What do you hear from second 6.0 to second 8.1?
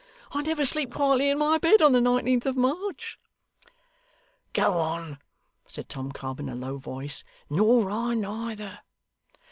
Cobb, in a low voice. 'Nor